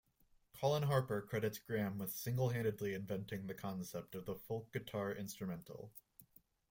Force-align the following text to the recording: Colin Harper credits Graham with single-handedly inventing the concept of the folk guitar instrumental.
Colin 0.55 0.81
Harper 0.81 1.21
credits 1.21 1.59
Graham 1.59 1.99
with 1.99 2.11
single-handedly 2.15 2.95
inventing 2.95 3.45
the 3.45 3.53
concept 3.53 4.15
of 4.15 4.25
the 4.25 4.33
folk 4.33 4.73
guitar 4.73 5.11
instrumental. 5.13 5.91